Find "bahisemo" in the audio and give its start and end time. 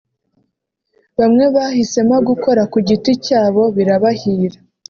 1.55-2.15